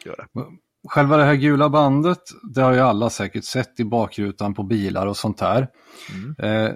[0.06, 0.42] Gör det.
[0.88, 2.22] Själva det här gula bandet,
[2.54, 5.68] det har ju alla säkert sett i bakrutan på bilar och sånt där.
[6.14, 6.66] Mm.
[6.66, 6.74] Eh,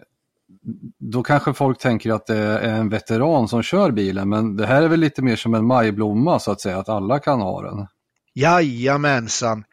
[1.00, 4.82] då kanske folk tänker att det är en veteran som kör bilen, men det här
[4.82, 7.88] är väl lite mer som en majblomma så att säga, att alla kan ha den.
[8.34, 9.64] Jajamensan.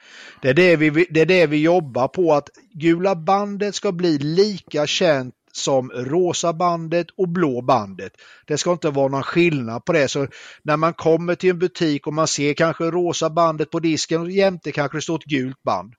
[0.42, 4.18] Det är det vi, det är det vi jobbar på, att gula bandet ska bli
[4.18, 8.12] lika känt som rosa bandet och blå bandet.
[8.46, 10.08] Det ska inte vara någon skillnad på det.
[10.08, 10.26] Så
[10.62, 14.30] när man kommer till en butik och man ser kanske rosa bandet på disken och
[14.30, 15.94] jämte kanske det står ett gult band.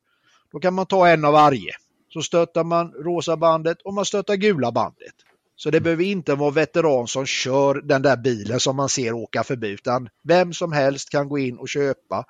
[0.51, 1.71] Då kan man ta en av varje.
[2.13, 5.13] Så stöttar man rosa bandet och man stöttar gula bandet.
[5.61, 9.43] Så det behöver inte vara veteran som kör den där bilen som man ser åka
[9.43, 12.25] förbi utan vem som helst kan gå in och köpa.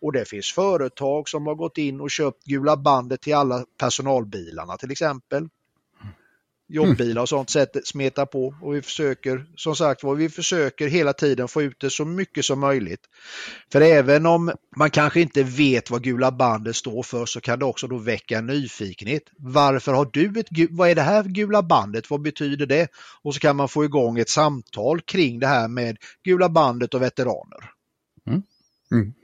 [0.00, 4.76] Och det finns företag som har gått in och köpt gula bandet till alla personalbilarna
[4.76, 5.48] till exempel
[6.68, 11.12] jobbbilar och sånt sätt smeta på och vi försöker som sagt var, vi försöker hela
[11.12, 13.00] tiden få ut det så mycket som möjligt.
[13.72, 17.64] För även om man kanske inte vet vad gula bandet står för så kan det
[17.64, 19.22] också då väcka nyfikenhet.
[19.36, 22.88] Varför har du ett, vad är det här gula bandet, vad betyder det?
[23.22, 27.02] Och så kan man få igång ett samtal kring det här med gula bandet och
[27.02, 27.70] veteraner.
[28.26, 28.42] Mm.
[28.92, 29.14] Mm.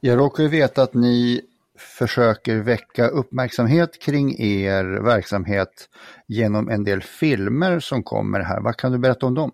[0.00, 1.42] Jag råkar ju veta att ni
[1.82, 5.88] försöker väcka uppmärksamhet kring er verksamhet
[6.26, 8.60] genom en del filmer som kommer här.
[8.60, 9.52] Vad kan du berätta om dem?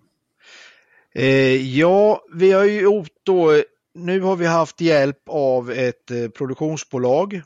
[1.15, 3.63] Eh, ja, vi har ju gjort då,
[3.93, 7.41] nu har vi haft hjälp av ett eh, produktionsbolag,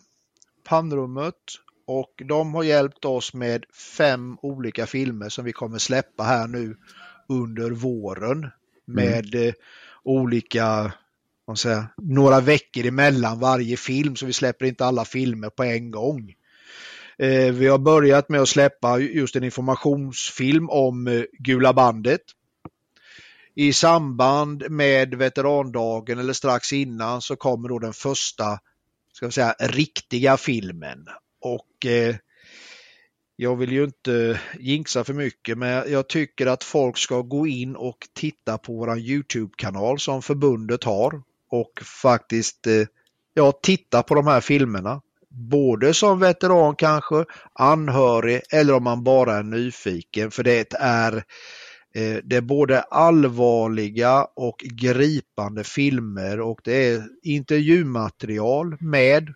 [0.63, 1.36] Pannrummet,
[1.88, 3.65] och de har hjälpt oss med
[3.98, 6.76] fem olika filmer som vi kommer släppa här nu
[7.30, 8.52] under våren mm.
[8.86, 9.54] med mm.
[10.04, 10.93] olika
[11.54, 15.92] man säga, några veckor emellan varje film så vi släpper inte alla filmer på en
[15.92, 16.34] gång.
[17.18, 22.22] Eh, vi har börjat med att släppa just en informationsfilm om eh, Gula bandet.
[23.56, 28.60] I samband med veterandagen eller strax innan så kommer då den första
[29.13, 31.06] ska vi säga, riktiga filmen.
[31.42, 32.16] Och eh,
[33.36, 37.76] jag vill ju inte jinxa för mycket men jag tycker att folk ska gå in
[37.76, 41.22] och titta på våran Youtube-kanal som förbundet har
[41.54, 42.86] och faktiskt eh,
[43.34, 45.02] ja, titta på de här filmerna.
[45.30, 51.16] Både som veteran kanske, anhörig eller om man bara är nyfiken för det är
[51.96, 59.34] eh, det är både allvarliga och gripande filmer och det är intervjumaterial med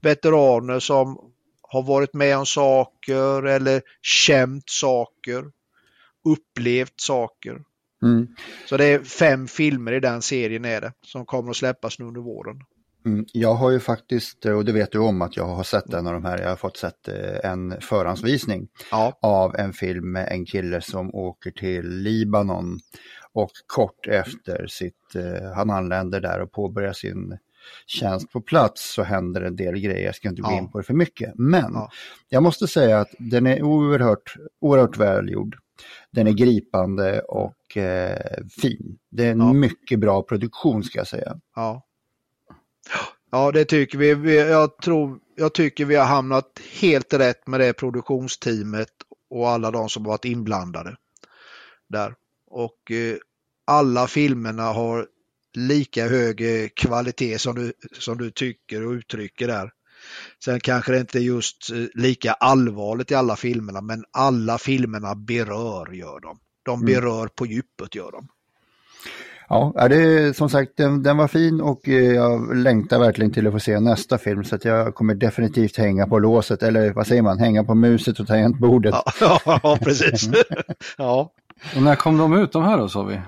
[0.00, 5.44] veteraner som har varit med om saker eller känt saker,
[6.24, 7.62] upplevt saker.
[8.02, 8.28] Mm.
[8.66, 12.04] Så det är fem filmer i den serien är det som kommer att släppas nu
[12.04, 12.56] under våren.
[13.06, 13.24] Mm.
[13.32, 16.12] Jag har ju faktiskt, och det vet du om att jag har sett en av
[16.12, 19.18] de här, jag har fått sett eh, en förhandsvisning ja.
[19.22, 22.78] av en film med en kille som åker till Libanon
[23.32, 27.38] och kort efter sitt, eh, han anländer där och påbörjar sin
[27.86, 30.58] tjänst på plats så händer en del grejer, jag ska inte gå ja.
[30.58, 31.32] in på det för mycket.
[31.34, 31.90] Men ja.
[32.28, 35.56] jag måste säga att den är oerhört, oerhört välgjord.
[36.10, 38.98] Den är gripande och eh, fin.
[39.10, 39.52] Det är en ja.
[39.52, 41.40] mycket bra produktion ska jag säga.
[41.56, 41.86] Ja,
[43.30, 44.36] ja det tycker vi.
[44.38, 48.88] Jag, tror, jag tycker vi har hamnat helt rätt med det produktionsteamet
[49.30, 50.96] och alla de som varit inblandade
[51.88, 52.14] där.
[52.46, 53.16] Och eh,
[53.66, 55.06] alla filmerna har
[55.54, 59.70] lika hög eh, kvalitet som du, som du tycker och uttrycker där.
[60.44, 65.14] Sen kanske det inte är just eh, lika allvarligt i alla filmerna, men alla filmerna
[65.14, 66.38] berör, gör de.
[66.70, 66.86] De mm.
[66.94, 67.30] berör mm.
[67.34, 68.28] på djupet, gör de.
[69.48, 73.52] Ja, det, som sagt den, den, var fin och eh, jag längtar verkligen till att
[73.52, 77.22] få se nästa film så att jag kommer definitivt hänga på låset eller vad säger
[77.22, 78.94] man, hänga på muset och tangentbordet.
[79.20, 80.30] Ja, ja precis.
[80.98, 81.32] ja.
[81.76, 83.20] Och när kom de ut de här då sa vi?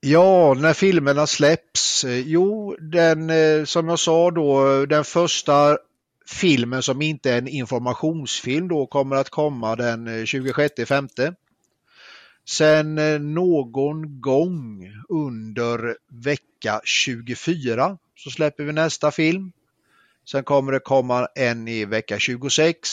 [0.00, 2.04] Ja, när filmerna släpps?
[2.24, 3.30] Jo, den
[3.66, 5.76] som jag sa då, den första
[6.26, 11.34] filmen som inte är en informationsfilm då kommer att komma den 26 femte.
[12.48, 19.52] Sen eh, någon gång under vecka 24 så släpper vi nästa film.
[20.30, 22.88] Sen kommer det komma en i vecka 26.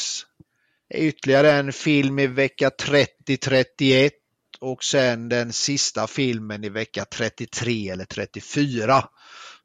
[0.94, 4.12] Ytterligare en film i vecka 30-31
[4.60, 9.04] och sen den sista filmen i vecka 33 eller 34.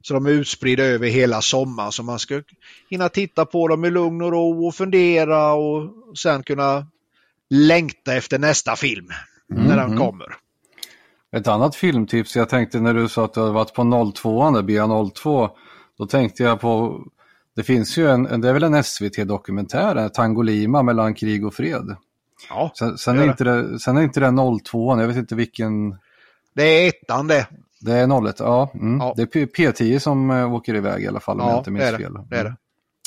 [0.03, 2.43] Så de är utspridda över hela sommaren så man ska
[2.91, 6.87] hinna titta på dem i lugn och ro och fundera och sen kunna
[7.51, 9.13] längta efter nästa film
[9.53, 9.65] mm.
[9.65, 9.99] när den mm.
[9.99, 10.37] kommer.
[11.37, 14.63] Ett annat filmtips, jag tänkte när du sa att du hade varit på 02 där,
[14.63, 15.51] BA02,
[15.99, 17.05] då tänkte jag på
[17.57, 21.97] Det finns ju en, det är väl en SVT-dokumentär, Tangolima mellan krig och fred.
[22.49, 25.99] Ja, sen, sen, är inte det, sen är inte det 02, jag vet inte vilken.
[26.55, 27.47] Det är ettan det.
[27.81, 28.71] Det är 01, ja.
[28.75, 28.99] Mm.
[28.99, 29.15] ja.
[29.17, 31.91] Det är P10 som äh, åker iväg i alla fall om ja, jag inte minns
[31.91, 32.19] det fel.
[32.31, 32.57] Det är det.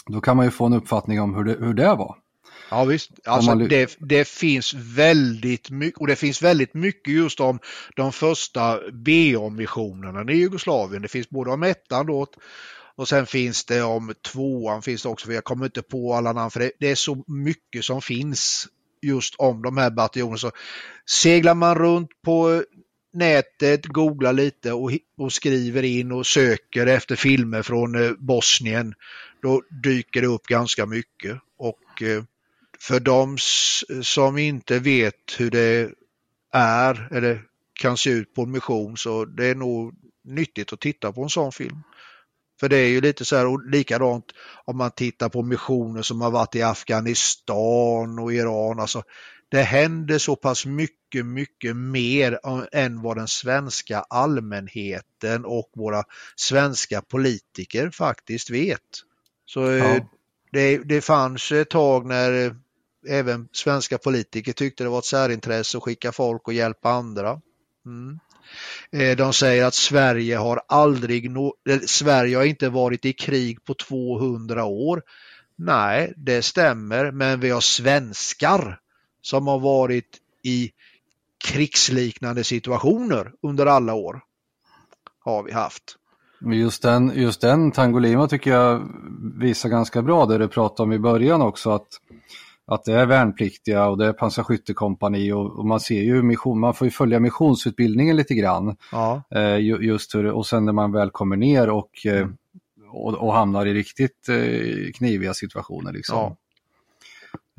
[0.08, 2.16] Då kan man ju få en uppfattning om hur det, hur det var.
[2.72, 7.60] Ja visst, alltså det, det, finns väldigt mycket och det finns väldigt mycket just om
[7.96, 11.02] de första BA-missionerna i Jugoslavien.
[11.02, 12.28] Det finns både om ettan då
[12.96, 16.34] och sen finns det om tvåan finns det också, för jag kommer inte på alla
[16.34, 18.68] namn för det, det är så mycket som finns
[19.02, 20.38] just om de här bataljonerna.
[20.38, 20.52] Så
[21.06, 22.64] seglar man runt på
[23.14, 28.94] nätet, googlar lite och, och, skriver in och söker efter filmer från eh, Bosnien,
[29.42, 31.38] då dyker det upp ganska mycket.
[31.58, 32.24] Och eh,
[32.82, 33.38] för de
[34.04, 35.92] som inte vet hur det
[36.54, 37.42] är eller
[37.74, 41.30] kan se ut på en mission så det är nog nyttigt att titta på en
[41.30, 41.84] sån film.
[42.60, 44.26] För det är ju lite så här och likadant
[44.66, 48.80] om man tittar på missioner som har varit i Afghanistan och Iran.
[48.80, 49.04] Alltså,
[49.50, 52.40] det händer så pass mycket, mycket mer
[52.72, 56.04] än vad den svenska allmänheten och våra
[56.36, 58.82] svenska politiker faktiskt vet.
[59.46, 59.96] Så ja.
[59.96, 60.04] Eh,
[60.52, 62.56] det, det fanns ett tag när
[63.08, 67.42] även svenska politiker tyckte det var ett särintresse att skicka folk och hjälpa andra.
[67.86, 68.20] Mm.
[68.92, 73.66] Eh, de säger att Sverige har aldrig, no eh, Sverige har inte varit i krig
[73.66, 75.02] på 200 år.
[75.56, 78.80] Nej, det stämmer, men vi har svenskar
[79.22, 80.72] som har varit i
[81.46, 84.22] krigsliknande situationer under alla år.
[85.20, 85.96] Har vi haft.
[86.42, 88.90] Just den, just den Tangolima tycker jag
[89.40, 91.88] visar ganska bra det du pratade om i början också att
[92.70, 96.74] att det är värnpliktiga och det är pansarskyttekompani och, och, man ser ju mission, man
[96.74, 98.76] får ju följa missionsutbildningen lite grann.
[98.92, 99.24] Ja.
[99.36, 102.36] Eh, just hur, och sen när man väl kommer ner och, eh, mm.
[102.92, 105.92] och, och, hamnar i riktigt eh, kniviga situationer.
[105.92, 106.18] Liksom.
[106.18, 106.38] Ja.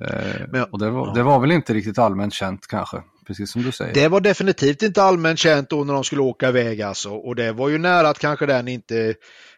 [0.07, 1.13] Eh, Men, och det var, ja.
[1.15, 3.95] det var väl inte riktigt allmänt känt kanske, precis som du säger.
[3.95, 7.11] Det var definitivt inte allmänt känt då när de skulle åka iväg alltså.
[7.11, 9.15] Och det var ju nära att kanske den inte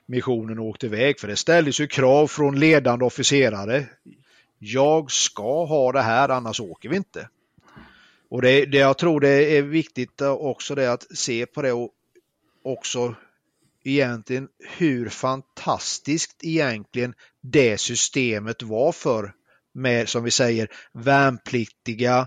[0.06, 3.86] missionen åkte iväg för det ställdes ju krav från ledande officerare
[4.64, 7.28] jag ska ha det här annars åker vi inte.
[8.28, 11.90] Och det, det jag tror det är viktigt också det att se på det och
[12.64, 13.14] också
[13.84, 19.34] egentligen hur fantastiskt egentligen det systemet var för
[19.74, 22.26] med som vi säger värnpliktiga,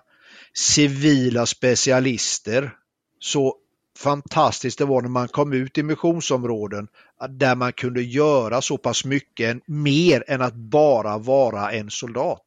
[0.53, 2.71] civila specialister.
[3.19, 3.57] Så
[3.97, 6.87] fantastiskt det var när man kom ut i missionsområden
[7.29, 12.45] där man kunde göra så pass mycket mer än att bara vara en soldat.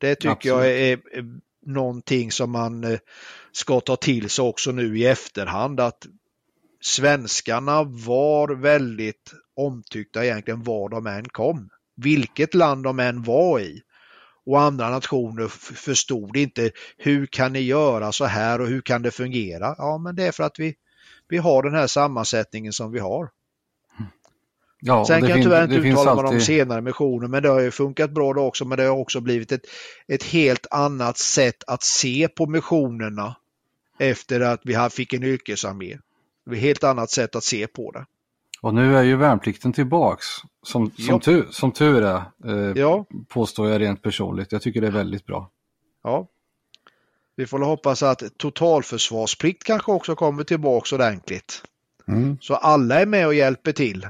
[0.00, 0.54] Det tycker Absolut.
[0.54, 1.00] jag är,
[1.66, 2.98] någonting som man eh,
[3.52, 6.06] ska ta till sig också nu i efterhand att
[6.80, 11.68] svenskarna var väldigt omtyckta egentligen var de än kom.
[11.96, 13.82] Vilket land de än var i.
[14.48, 19.10] Och andra nationer förstod inte hur kan ni göra så här och hur kan det
[19.10, 19.74] fungera?
[19.78, 20.74] Ja, men det är för att vi,
[21.28, 23.30] vi har den här sammansättningen som vi har.
[24.80, 26.38] Ja, Sen kan jag tyvärr inte uttala mig alltid...
[26.38, 29.20] om senare missioner men det har ju funkat bra då också men det har också
[29.20, 29.64] blivit ett,
[30.06, 33.36] ett helt annat sätt att se på missionerna
[33.98, 35.98] efter att vi fick en yrkesarmé.
[36.46, 38.06] Det är ett helt annat sätt att se på det.
[38.60, 40.26] Och nu är ju värnplikten tillbaks,
[40.62, 43.04] som, som, tur, som tur är, eh, ja.
[43.28, 44.52] påstår jag rent personligt.
[44.52, 45.50] Jag tycker det är väldigt bra.
[46.02, 46.28] Ja.
[47.36, 51.62] Vi får hoppas att totalförsvarsplikt kanske också kommer tillbaks ordentligt.
[52.08, 52.38] Mm.
[52.40, 54.06] Så alla är med och hjälper till.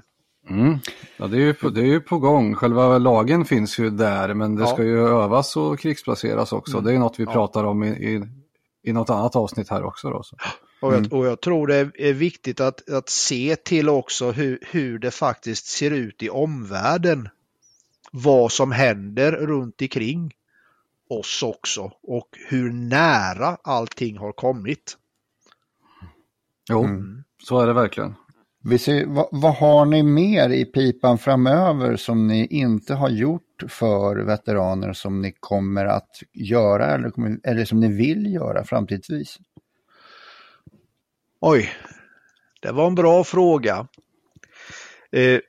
[0.51, 0.79] Mm.
[1.17, 2.55] Ja, det är, ju på, det är ju på gång.
[2.55, 4.67] Själva lagen finns ju där men det ja.
[4.67, 6.73] ska ju övas och krigsplaceras också.
[6.73, 6.85] Mm.
[6.85, 7.33] Det är något vi ja.
[7.33, 8.23] pratar om i, i,
[8.83, 10.11] i något annat avsnitt här också.
[10.11, 10.37] Då, så.
[10.81, 11.13] Och, jag, mm.
[11.13, 15.67] och jag tror det är viktigt att, att se till också hur, hur det faktiskt
[15.67, 17.29] ser ut i omvärlden.
[18.13, 20.35] Vad som händer runt omkring
[21.11, 24.97] oss också och hur nära allting har kommit.
[26.71, 27.25] Jo, mm.
[27.43, 28.15] så är det verkligen.
[28.65, 33.63] Vi ser, vad, vad, har ni mer i pipan framöver som ni inte har gjort
[33.69, 37.13] för veteraner som ni kommer att göra eller,
[37.45, 39.39] eller som ni vill göra framtidsvis?
[41.41, 41.75] Oj,
[42.61, 43.89] det var en bra fråga.
[45.13, 45.41] Eh,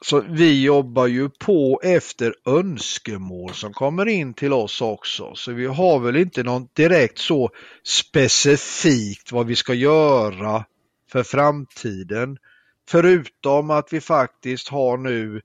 [0.00, 5.34] så vi jobbar ju på efter önskemål som kommer in till oss också.
[5.34, 7.50] Så vi har väl inte något direkt så
[7.84, 10.64] specifikt vad vi ska göra
[11.12, 12.38] för framtiden.
[12.88, 15.40] Förutom att vi faktiskt har nu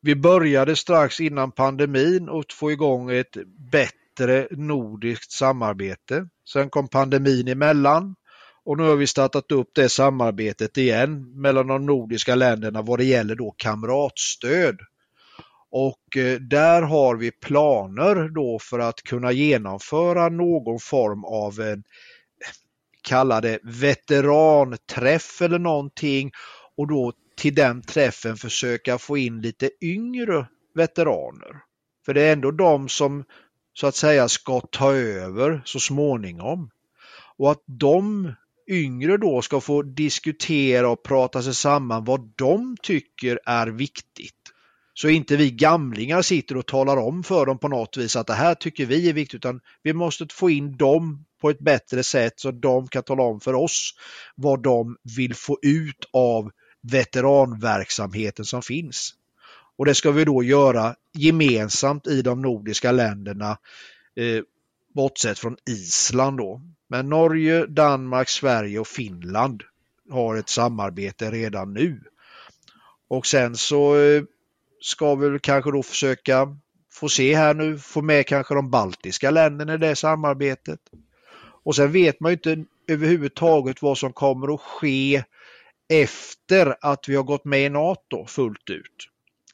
[0.00, 3.36] vi började strax innan pandemin att få igång ett
[3.72, 6.28] bättre nordiskt samarbete.
[6.52, 8.14] Sen kom pandemin emellan
[8.64, 13.04] och nu har vi startat upp det samarbetet igen mellan de nordiska länderna vad det
[13.04, 14.78] gäller då kamratstöd.
[15.70, 21.84] Och eh, där har vi planer då för att kunna genomföra någon form av en
[23.02, 26.32] kalla det veteranträff eller någonting
[26.76, 31.62] och då till den träffen försöka få in lite yngre veteraner.
[32.04, 33.24] För det är ändå de som
[33.72, 36.70] så att säga ska ta över så småningom.
[37.36, 38.32] Och att de
[38.72, 44.34] yngre då ska få diskutera och prata sig samman vad de tycker är viktigt.
[44.94, 48.34] Så inte vi gamlingar sitter och talar om för dem på något vis att det
[48.34, 52.32] här tycker vi är viktigt utan vi måste få in dem på ett bättre sätt
[52.36, 53.94] så de kan tala om för oss
[54.34, 56.50] vad de vill få ut av
[56.82, 59.14] veteranverksamheten som finns.
[59.78, 63.58] Och det ska vi då göra gemensamt i de nordiska länderna
[64.16, 64.42] eh,
[64.92, 66.60] bortsett från Island då.
[66.88, 69.62] Men Norge, Danmark, Sverige och Finland
[70.10, 72.00] har ett samarbete redan nu.
[73.08, 74.22] Och sen så eh,
[74.80, 76.56] ska vi kanske då försöka
[76.92, 80.80] få se här nu, få med kanske de baltiska länderna i det samarbetet.
[81.64, 85.24] Och sen vet man ju inte överhuvudtaget vad som kommer att ske
[85.88, 89.08] efter att vi har gått med i NATO fullt ut.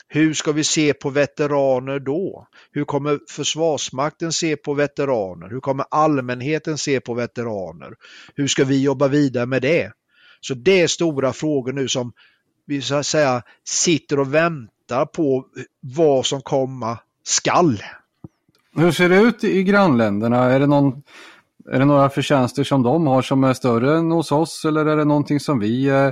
[0.08, 2.48] Hur ska vi se på veteraner då?
[2.72, 5.48] Hur kommer Försvarsmakten se på veteraner?
[5.48, 7.94] Hur kommer allmänheten se på veteraner?
[8.34, 9.92] Hur ska vi jobba vidare med det?
[10.40, 12.12] Så det är stora frågor nu som
[12.66, 15.46] vi så att säga sitter och väntar på
[15.80, 17.82] vad som komma skall.
[18.76, 20.44] Hur ser det ut i grannländerna?
[20.44, 21.02] Är det, någon,
[21.72, 24.96] är det några förtjänster som de har som är större än hos oss eller är
[24.96, 26.10] det någonting som vi eh,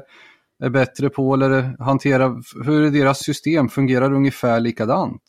[0.62, 2.42] är, bättre på eller hanterar?
[2.64, 3.68] Hur är deras system?
[3.68, 5.22] Fungerar det ungefär likadant?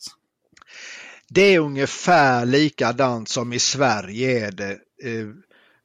[1.28, 4.72] Det är ungefär likadant som i Sverige är det.
[5.04, 5.26] Eh,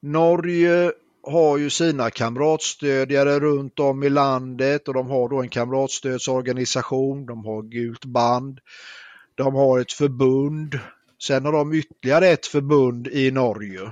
[0.01, 0.91] Norge
[1.23, 7.45] har ju sina kamratstödjare runt om i landet och de har då en kamratstödsorganisation, de
[7.45, 8.59] har gult band,
[9.35, 10.79] de har ett förbund.
[11.23, 13.91] Sen har de ytterligare ett förbund i Norge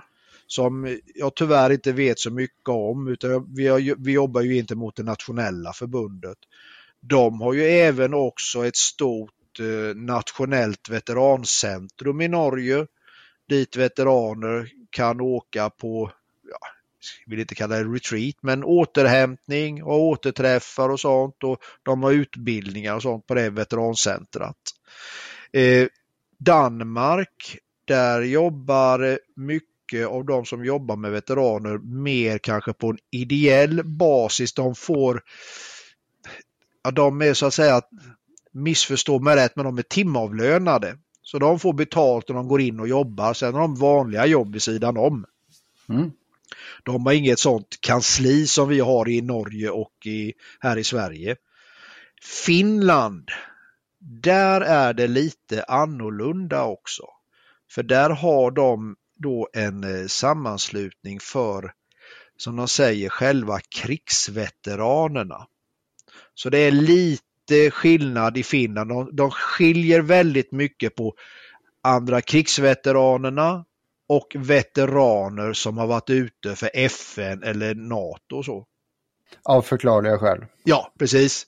[0.51, 4.75] som jag tyvärr inte vet så mycket om utan vi, har, vi jobbar ju inte
[4.75, 6.37] mot det nationella förbundet.
[6.99, 12.87] De har ju även också ett stort eh, nationellt veterancentrum i Norge
[13.49, 16.11] dit veteraner kan åka på
[17.25, 22.95] vill inte kalla det retreat, men återhämtning och återträffar och sånt och de har utbildningar
[22.95, 24.57] och sånt på det veterancentrat.
[25.53, 25.87] Eh,
[26.37, 33.81] Danmark, där jobbar mycket av de som jobbar med veteraner mer kanske på en ideell
[33.85, 34.53] basis.
[34.53, 35.21] De får,
[36.83, 37.81] ja de är så att säga,
[38.51, 40.97] missförstå mig rätt, men de är timavlönade.
[41.23, 43.33] Så de får betalt när de går in och jobbar.
[43.33, 45.25] Sen har de vanliga jobb vid sidan om.
[45.89, 46.11] Mm.
[46.83, 51.35] De har inget sånt kansli som vi har i Norge och i, här i Sverige.
[52.45, 53.29] Finland,
[53.99, 57.03] där är det lite annorlunda också.
[57.71, 61.71] För där har de då en eh, sammanslutning för,
[62.37, 65.47] som de säger själva, krigsveteranerna.
[66.33, 68.89] Så det är lite skillnad i Finland.
[68.89, 71.13] De, de skiljer väldigt mycket på
[71.83, 73.65] andra krigsveteranerna
[74.09, 78.65] och veteraner som har varit ute för FN eller NATO och så.
[79.43, 80.45] Av förklarliga skäl.
[80.63, 81.47] Ja, precis.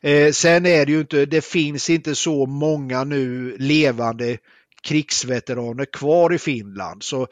[0.00, 4.38] Eh, sen är det ju inte, det finns inte så många nu levande
[4.82, 7.26] krigsveteraner kvar i Finland så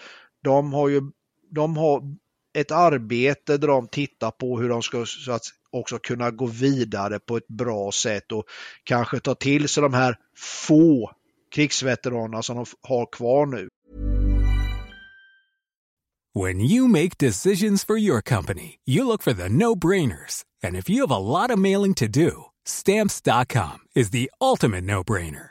[0.44, 1.02] de har ju
[1.50, 2.02] de har
[2.54, 7.18] ett arbete där de tittar på hur de ska så att också kunna gå vidare
[7.18, 8.44] på ett bra sätt och
[8.84, 11.12] kanske ta till sig de här få
[11.54, 13.68] krigsveteranerna som de har kvar nu.
[16.32, 20.44] When you make decisions for your company, you look for the no-brainers.
[20.62, 25.50] And if you have a lot of mailing to do, stamps.com is the ultimate no-brainer.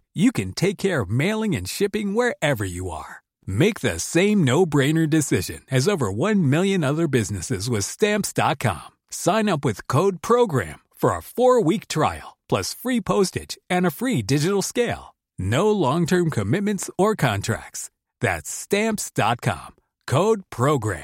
[0.13, 3.21] you can take care of mailing and shipping wherever you are.
[3.45, 8.97] Make the same no-brainer decision as over 1 million other businesses with Stamps.com.
[9.09, 14.21] Sign up with code PROGRAM for a four-week trial, plus free postage and a free
[14.21, 15.15] digital scale.
[15.39, 17.89] No long-term commitments or contracts.
[18.19, 19.75] That's stamps.com.
[20.07, 21.03] Code program.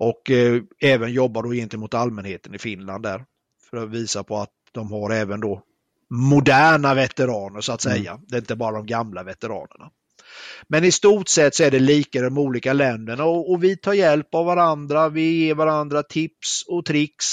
[0.00, 3.24] Och eh, även jobbar då gentemot allmänheten i Finland där.
[3.70, 5.62] För att visa på att de har även då
[6.10, 8.10] moderna veteraner så att säga.
[8.10, 8.24] Mm.
[8.28, 9.90] Det är inte bara de gamla veteranerna.
[10.68, 13.76] Men i stort sett så är det lika i de olika länderna och, och, vi
[13.76, 15.08] tar hjälp av varandra.
[15.08, 17.26] Vi ger varandra tips och tricks,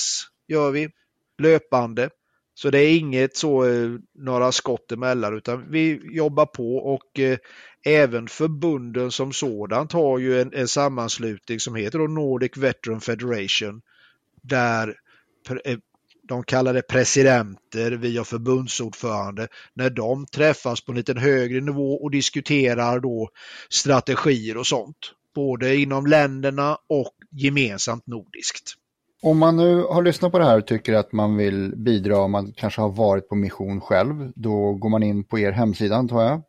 [0.48, 0.90] gör vi,
[1.38, 2.10] löpande.
[2.54, 7.38] Så det är inget så eh, några skott emellan utan vi jobbar på och eh,
[7.86, 13.82] även förbunden som sådant har ju en, en sammanslutning som heter Nordic Veteran Federation
[14.42, 14.96] där
[15.66, 15.78] eh,
[16.32, 21.94] de kallar det presidenter, vi har förbundsordförande, när de träffas på en lite högre nivå
[21.94, 23.30] och diskuterar då
[23.70, 24.98] strategier och sånt.
[25.36, 28.74] Både inom länderna och gemensamt nordiskt.
[29.22, 32.32] Om man nu har lyssnat på det här och tycker att man vill bidra, om
[32.32, 36.22] man kanske har varit på mission själv, då går man in på er hemsida antar
[36.22, 36.42] jag?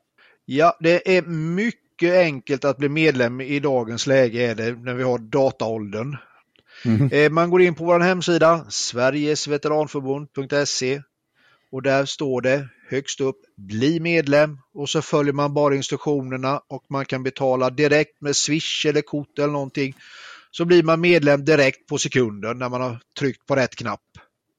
[0.44, 1.22] Ja, det är
[1.54, 6.16] mycket enkelt att bli medlem i dagens läge är det när vi har dataåldern.
[6.84, 7.34] Mm.
[7.34, 11.02] Man går in på vår hemsida sverigesveteranförbund.se
[11.72, 16.84] och där står det högst upp bli medlem och så följer man bara instruktionerna och
[16.88, 19.96] man kan betala direkt med swish eller kort eller någonting.
[20.50, 24.00] Så blir man medlem direkt på sekunden när man har tryckt på rätt knapp.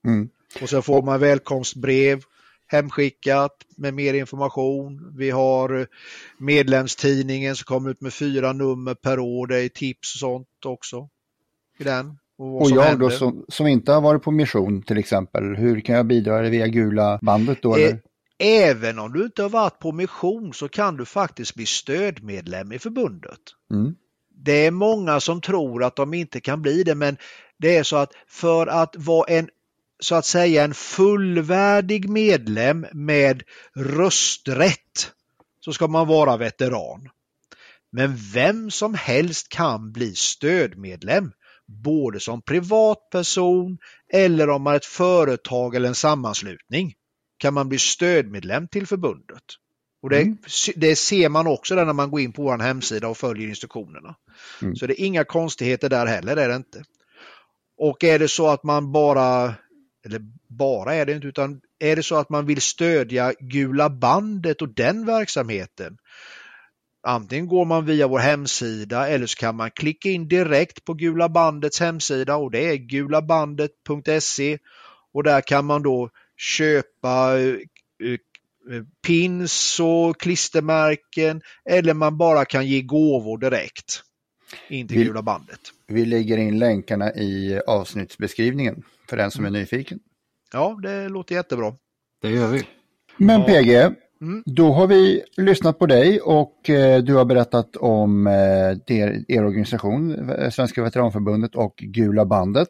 [0.05, 0.29] Mm.
[0.61, 2.21] Och så får man välkomstbrev
[2.67, 5.13] hemskickat med mer information.
[5.17, 5.87] Vi har
[6.37, 9.47] medlemstidningen som kommer ut med fyra nummer per år.
[9.47, 11.09] Det är tips och sånt också
[11.77, 12.17] i den.
[12.37, 13.05] Och, och jag händer.
[13.05, 16.67] då som, som, inte har varit på mission till exempel, hur kan jag bidra via
[16.67, 17.77] gula bandet då?
[17.77, 17.95] Eh,
[18.39, 22.79] även om du inte har varit på mission så kan du faktiskt bli stödmedlem i
[22.79, 23.39] förbundet.
[23.71, 23.95] Mm.
[24.35, 27.17] Det är många som tror att de inte kan bli det men
[27.57, 29.49] det är så att för att vara en
[29.99, 33.43] så att säga en fullvärdig medlem med
[33.75, 35.11] rösträtt
[35.59, 37.09] så ska man vara veteran.
[37.91, 41.31] Men vem som helst kan bli stödmedlem
[41.67, 43.77] både som privatperson
[44.13, 46.93] eller om man är ett företag eller en sammanslutning
[47.37, 49.43] kan man bli stödmedlem till förbundet.
[50.01, 50.37] Och det, mm.
[50.75, 54.15] det ser man också när man går in på vår hemsida och följer instruktionerna.
[54.61, 54.75] Mm.
[54.75, 56.83] Så det är inga konstigheter där heller, är det inte.
[57.77, 59.53] Och är det så att man bara,
[60.05, 64.61] eller bara är det inte, utan är det så att man vill stödja Gula bandet
[64.61, 65.97] och den verksamheten
[67.05, 71.29] Antingen går man via vår hemsida eller så kan man klicka in direkt på Gula
[71.29, 74.57] bandets hemsida och det är gulabandet.se
[75.13, 77.55] och där kan man då köpa eh,
[78.03, 84.03] eh, pins och klistermärken eller man bara kan ge gåvor direkt
[84.67, 85.59] in till vi, Gula bandet.
[85.87, 89.99] Vi lägger in länkarna i avsnittsbeskrivningen för den som är nyfiken.
[90.53, 91.73] Ja, det låter jättebra.
[92.21, 92.63] Det gör vi.
[93.17, 94.43] Men PG, Mm.
[94.45, 99.45] Då har vi lyssnat på dig och eh, du har berättat om eh, er, er,
[99.45, 102.67] organisation, eh, Svenska Veteranförbundet och Gula bandet.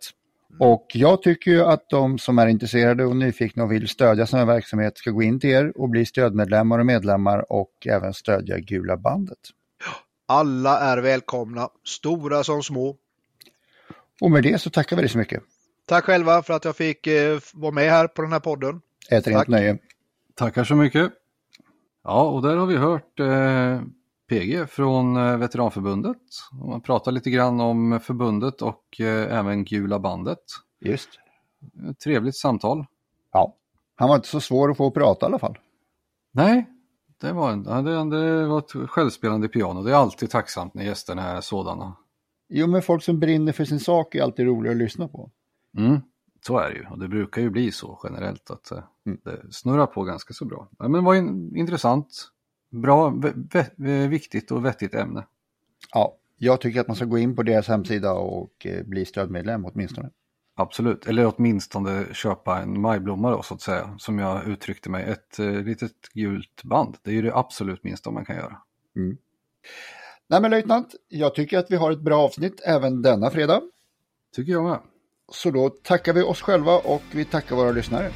[0.50, 0.72] Mm.
[0.72, 4.40] Och jag tycker ju att de som är intresserade och nyfikna och vill stödja sån
[4.40, 8.60] här verksamhet ska gå in till er och bli stödmedlemmar och medlemmar och även stödja
[8.60, 9.40] Gula bandet.
[10.26, 12.96] Alla är välkomna, stora som små.
[14.22, 15.44] Och med det så tackar vi dig så mycket.
[15.86, 18.82] Tack själva för att jag fick eh, vara med här på den här podden.
[19.10, 19.78] Ett rent nöje.
[20.36, 21.12] Tackar så mycket.
[22.04, 23.82] Ja, och där har vi hört eh,
[24.30, 26.22] PG från eh, Veteranförbundet.
[26.68, 30.40] Man pratar lite grann om förbundet och eh, även Gula bandet.
[30.86, 31.10] Just.
[32.04, 32.86] Trevligt samtal.
[33.32, 33.56] Ja,
[33.96, 35.58] han var inte så svår att få att prata i alla fall.
[36.32, 36.70] Nej,
[37.22, 39.84] det var, det, det var ett självspelande piano.
[39.84, 41.96] Det är alltid tacksamt när gästerna är sådana.
[42.50, 45.32] Jo, men folk som brinner för sin sak är alltid roliga att lyssna på.
[45.78, 46.02] Mm.
[46.48, 49.20] Så är det ju och det brukar ju bli så generellt att eh, mm.
[49.24, 50.68] det snurrar på ganska så bra.
[50.80, 51.18] Ja, men vad
[51.58, 52.32] intressant,
[52.70, 53.14] bra,
[54.10, 55.26] viktigt och vettigt ämne.
[55.94, 59.66] Ja, jag tycker att man ska gå in på deras hemsida och eh, bli stödmedlem
[59.66, 60.10] åtminstone.
[60.56, 65.04] Absolut, eller åtminstone köpa en majblomma då så att säga, som jag uttryckte mig.
[65.04, 68.58] Ett eh, litet gult band, det är ju det absolut minsta man kan göra.
[68.96, 69.18] Mm.
[70.28, 73.62] Nej men löjtnant, jag tycker att vi har ett bra avsnitt även denna fredag.
[74.36, 74.80] Tycker jag med.
[75.32, 78.12] Så då tackar vi oss själva och vi tackar våra lyssnare.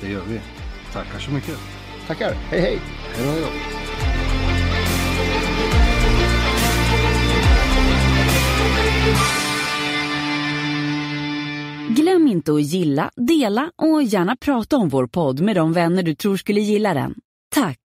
[0.00, 0.40] Det gör vi.
[0.92, 1.58] Tackar så mycket.
[2.06, 2.32] Tackar.
[2.32, 2.78] Hej hej.
[3.14, 3.48] Hej då.
[11.94, 16.14] Glöm inte att gilla, dela och gärna prata om vår podd med de vänner du
[16.14, 17.14] tror skulle gilla den.
[17.54, 17.78] Tack!